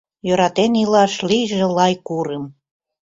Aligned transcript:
Йӧратен 0.27 0.73
илаш 0.81 1.13
лийже 1.29 1.63
лай 1.75 1.93
курым. 2.07 2.43